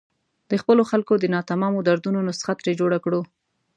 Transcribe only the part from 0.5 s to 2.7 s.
خپلو خلکو د ناتمامو دردونو نسخه